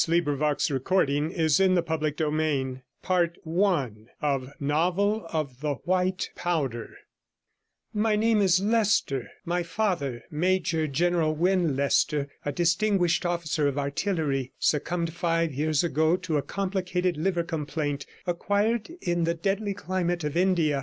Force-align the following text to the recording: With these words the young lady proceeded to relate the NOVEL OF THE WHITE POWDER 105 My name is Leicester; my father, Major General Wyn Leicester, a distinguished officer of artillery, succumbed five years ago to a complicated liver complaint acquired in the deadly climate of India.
With 0.07 0.25
these 0.25 0.25
words 0.39 0.67
the 0.67 0.73
young 0.83 1.29
lady 1.29 1.29
proceeded 1.35 2.17
to 2.17 2.25
relate 2.25 3.37
the 4.17 4.51
NOVEL 4.59 5.27
OF 5.31 5.59
THE 5.59 5.73
WHITE 5.83 6.31
POWDER 6.35 6.89
105 6.89 7.01
My 7.93 8.15
name 8.15 8.41
is 8.41 8.59
Leicester; 8.59 9.29
my 9.45 9.61
father, 9.61 10.23
Major 10.31 10.87
General 10.87 11.35
Wyn 11.35 11.75
Leicester, 11.75 12.29
a 12.43 12.51
distinguished 12.51 13.27
officer 13.27 13.67
of 13.67 13.77
artillery, 13.77 14.51
succumbed 14.57 15.13
five 15.13 15.53
years 15.53 15.83
ago 15.83 16.17
to 16.17 16.35
a 16.37 16.41
complicated 16.41 17.15
liver 17.15 17.43
complaint 17.43 18.07
acquired 18.25 18.89
in 19.03 19.25
the 19.25 19.35
deadly 19.35 19.75
climate 19.75 20.23
of 20.23 20.35
India. 20.35 20.79